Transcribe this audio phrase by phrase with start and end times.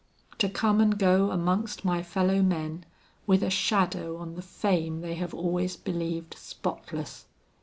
[0.39, 2.85] To come and go amongst my fellow men
[3.27, 7.27] with a shadow on the fame they have always believed spotless!